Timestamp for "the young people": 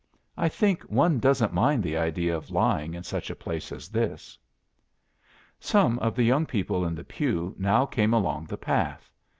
6.15-6.83